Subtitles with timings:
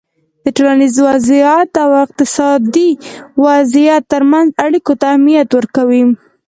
[0.43, 2.89] د ټولنیز وضععیت او اقتصادي
[3.43, 6.03] وضعیت ترمنځ اړیکو ته اهمیت ورکوی